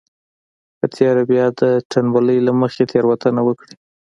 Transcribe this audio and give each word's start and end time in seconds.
په 0.77 0.85
تېره 0.95 1.21
بيا 1.29 1.45
د 1.59 1.61
تنبلۍ 1.91 2.39
له 2.47 2.51
مخې 2.61 2.83
تېروتنه 2.91 3.41
وکړي. 3.45 3.75